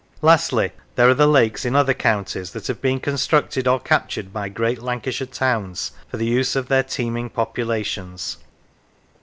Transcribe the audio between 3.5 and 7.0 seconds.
or captured by great Lancashire towns for the use of their